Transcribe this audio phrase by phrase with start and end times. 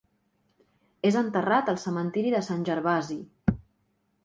[1.09, 3.21] És enterrat al Cementiri de Sant Gervasi.